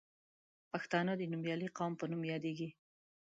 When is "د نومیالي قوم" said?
1.17-1.93